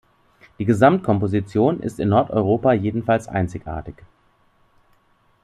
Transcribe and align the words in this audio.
Die 0.57 0.65
Gesamtkomposition 0.65 1.79
ist 1.79 1.99
in 1.99 2.09
Nordeuropa 2.09 2.73
jedenfalls 2.73 3.27
einzigartig. 3.27 4.03